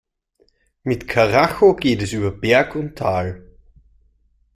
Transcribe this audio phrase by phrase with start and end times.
[0.81, 3.45] Mit Karacho geht es über Berg und Tal.